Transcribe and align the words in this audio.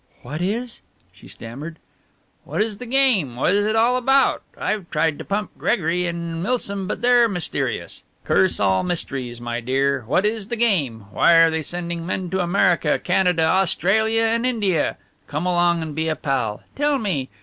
"What 0.23 0.41
is?" 0.41 0.81
she 1.13 1.27
stammered. 1.27 1.77
"What 2.43 2.59
is 2.59 2.79
the 2.79 2.87
game? 2.87 3.35
What 3.35 3.53
is 3.53 3.67
it 3.67 3.75
all 3.75 3.97
about? 3.97 4.41
I've 4.57 4.89
tried 4.89 5.19
to 5.19 5.23
pump 5.23 5.51
Gregory 5.59 6.07
and 6.07 6.41
Milsom, 6.41 6.87
but 6.87 7.03
they're 7.03 7.29
mysterious. 7.29 8.03
Curse 8.25 8.59
all 8.59 8.81
mysteries, 8.81 9.39
my 9.39 9.59
dear. 9.59 10.03
What 10.07 10.25
is 10.25 10.47
the 10.47 10.55
game? 10.55 11.01
Why 11.11 11.35
are 11.39 11.51
they 11.51 11.61
sending 11.61 12.03
men 12.03 12.31
to 12.31 12.39
America, 12.39 12.97
Canada, 12.97 13.43
Australia 13.43 14.23
and 14.23 14.43
India? 14.43 14.97
Come 15.27 15.45
along 15.45 15.83
and 15.83 15.93
be 15.93 16.07
a 16.07 16.15
pal! 16.15 16.63
Tell 16.75 16.97
me! 16.97 17.29